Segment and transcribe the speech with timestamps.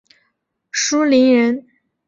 [0.71, 1.67] 舒磷人。